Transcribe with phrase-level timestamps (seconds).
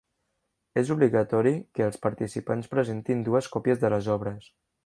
[0.81, 4.53] És obligatori que els participants presentin dues còpies de les obres.